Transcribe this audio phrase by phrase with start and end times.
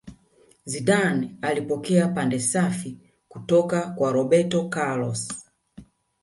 [0.65, 2.97] zidane alipokea pande safi
[3.29, 5.45] kutoka kwa roberto carlos